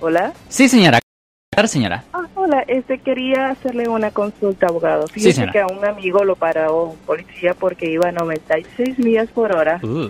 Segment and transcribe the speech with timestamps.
[0.00, 0.32] Hola.
[0.48, 0.98] Sí, señora.
[1.66, 2.04] señora.
[2.14, 5.06] Ah, hola, este quería hacerle una consulta, abogado.
[5.08, 5.52] Sí, Fíjese señora.
[5.52, 9.78] que a un amigo lo paró un policía porque iba a 96 millas por hora.
[9.82, 10.08] Uh.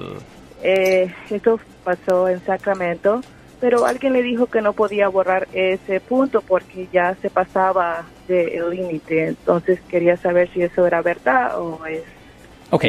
[0.63, 3.21] Eh, esto pasó en Sacramento,
[3.61, 8.71] pero alguien le dijo que no podía borrar ese punto porque ya se pasaba del
[8.71, 9.29] límite.
[9.29, 12.03] Entonces quería saber si eso era verdad o es
[12.71, 12.85] Ok.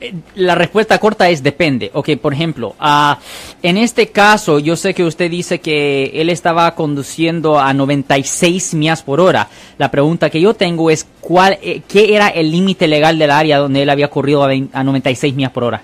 [0.00, 1.90] eh, la respuesta corta es depende.
[1.92, 3.18] Ok, por ejemplo, ah,
[3.62, 9.02] en este caso, yo sé que usted dice que él estaba conduciendo a 96 millas
[9.02, 9.48] por hora.
[9.78, 13.58] La pregunta que yo tengo es, ¿cuál, eh, ¿qué era el límite legal del área
[13.58, 15.82] donde él había corrido a, 20 a 96 millas por hora?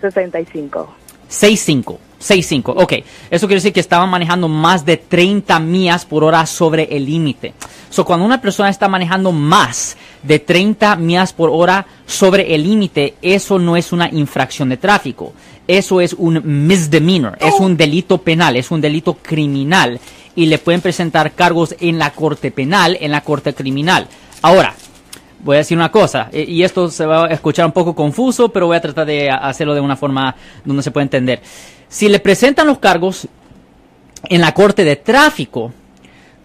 [0.00, 0.94] 65.
[1.30, 1.98] 6.5.
[2.20, 2.74] 6.5.
[2.76, 2.92] Ok.
[3.30, 7.54] Eso quiere decir que estaban manejando más de 30 millas por hora sobre el límite.
[7.90, 13.14] So, cuando una persona está manejando más de 30 millas por hora sobre el límite,
[13.22, 15.32] eso no es una infracción de tráfico.
[15.66, 17.36] Eso es un misdemeanor.
[17.40, 18.56] Es un delito penal.
[18.56, 20.00] Es un delito criminal.
[20.34, 24.06] Y le pueden presentar cargos en la corte penal, en la corte criminal.
[24.42, 24.74] Ahora,
[25.40, 28.48] voy a decir una cosa, eh, y esto se va a escuchar un poco confuso,
[28.48, 30.34] pero voy a tratar de hacerlo de una forma
[30.64, 31.40] donde se pueda entender.
[31.88, 33.28] Si le presentan los cargos
[34.24, 35.72] en la corte de tráfico,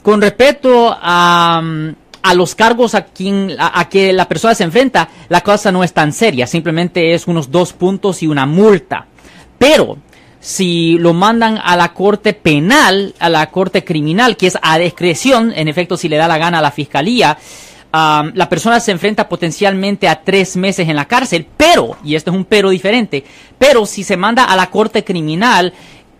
[0.03, 1.89] con respecto a, mm,
[2.23, 5.83] a los cargos a, quien, a, a que la persona se enfrenta, la cosa no
[5.83, 9.07] es tan seria, simplemente es unos dos puntos y una multa.
[9.57, 9.97] Pero
[10.41, 15.53] si lo mandan a la corte penal, a la corte criminal, que es a discreción,
[15.55, 17.37] en efecto, si le da la gana a la fiscalía,
[17.91, 22.35] la persona se enfrenta potencialmente a tres meses en la cárcel, pero, y este es
[22.35, 23.23] un pero diferente,
[23.57, 25.73] pero si se manda a la corte criminal,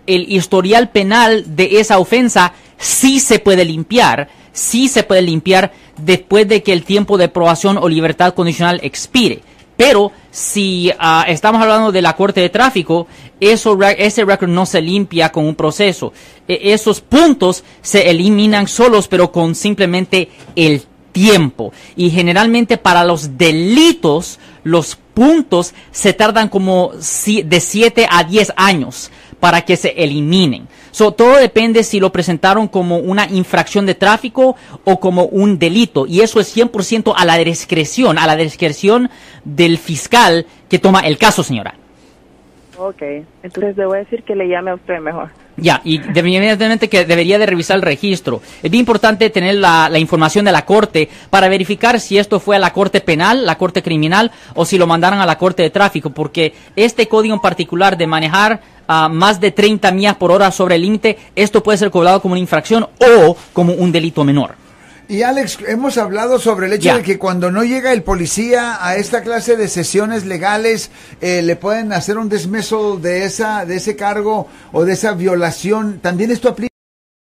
[0.06, 6.48] el historial penal de esa ofensa sí se puede limpiar, sí se puede limpiar después
[6.48, 9.40] de que el tiempo de probación o libertad condicional expire.
[9.76, 13.06] Pero si ah, estamos hablando de la corte de tráfico,
[13.40, 16.12] eso, ese récord no se limpia con un proceso.
[16.46, 20.82] E- esos puntos se eliminan solos, pero con simplemente el
[21.12, 21.72] tiempo.
[21.96, 28.52] Y generalmente para los delitos, los puntos se tardan como si- de 7 a 10
[28.56, 30.68] años para que se eliminen.
[30.90, 36.06] So, todo depende si lo presentaron como una infracción de tráfico o como un delito.
[36.06, 39.10] Y eso es 100% a la discreción, a la discreción
[39.44, 41.74] del fiscal que toma el caso, señora.
[42.78, 43.02] Ok,
[43.42, 45.30] entonces le voy a decir que le llame a usted mejor.
[45.56, 48.40] Ya, y de- evidentemente que debería de revisar el registro.
[48.62, 52.58] Es bien importante tener la, información de la corte para verificar si esto fue a
[52.58, 56.10] la corte penal, la corte criminal, o si lo mandaron a la corte de tráfico,
[56.10, 60.76] porque este código en particular de manejar a más de 30 millas por hora sobre
[60.76, 64.61] el límite, esto puede ser cobrado como una infracción o como un delito menor.
[65.08, 68.96] Y Alex, hemos hablado sobre el hecho de que cuando no llega el policía a
[68.96, 70.90] esta clase de sesiones legales,
[71.20, 75.98] eh, le pueden hacer un dismissal de esa, de ese cargo o de esa violación.
[76.00, 76.72] ¿También esto aplica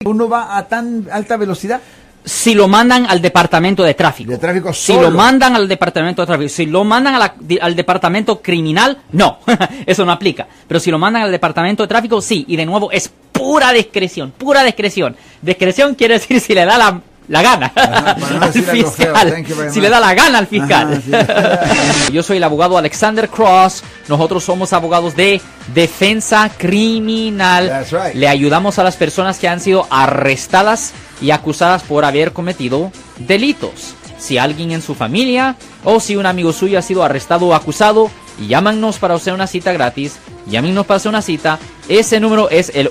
[0.07, 1.81] uno va a tan alta velocidad?
[2.25, 4.31] Si lo mandan al departamento de tráfico.
[4.31, 5.11] De tráfico Si solo.
[5.11, 6.49] lo mandan al departamento de tráfico.
[6.51, 9.39] Si lo mandan a la- di- al departamento criminal, no.
[9.87, 10.47] Eso no aplica.
[10.69, 12.45] Pero si lo mandan al departamento de tráfico, sí.
[12.47, 14.33] Y de nuevo, es pura discreción.
[14.33, 15.17] Pura discreción.
[15.43, 19.45] Discreción quiere decir si le da la, la gana Ajá, para no al fiscal.
[19.73, 21.01] Si le da la gana al fiscal.
[21.13, 23.85] Ajá, Yo soy el abogado Alexander Cross.
[24.09, 25.41] Nosotros somos abogados de
[25.73, 27.87] defensa criminal.
[27.91, 28.17] Right.
[28.17, 30.93] Le ayudamos a las personas que han sido arrestadas
[31.23, 33.95] y acusadas por haber cometido delitos.
[34.19, 35.55] Si alguien en su familia
[35.85, 38.11] o si un amigo suyo ha sido arrestado o acusado,
[38.49, 40.19] llámanos para hacer una cita gratis.
[40.47, 41.61] Llámenos para hacer una cita.
[41.89, 42.91] Ese número es el